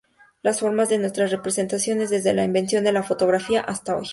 Las 0.41 0.61
formas 0.61 0.89
de 0.89 0.97
nuestras 0.97 1.29
representaciones, 1.29 2.09
desde 2.09 2.33
la 2.33 2.43
invención 2.43 2.83
de 2.83 2.91
la 2.91 3.03
fotografía 3.03 3.61
hasta 3.61 3.97
hoy. 3.97 4.07